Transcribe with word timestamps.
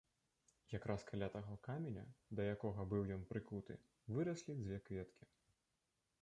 Якраз 0.75 1.03
каля 1.09 1.27
таго 1.35 1.57
каменя, 1.67 2.05
да 2.39 2.47
якога 2.55 2.85
быў 2.95 3.03
ён 3.17 3.27
прыкуты, 3.33 3.77
выраслі 4.15 4.57
дзве 4.63 4.81
кветкі. 4.91 5.31